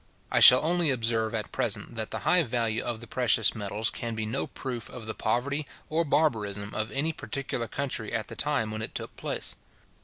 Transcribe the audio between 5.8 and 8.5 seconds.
or barbarism of any particular country at the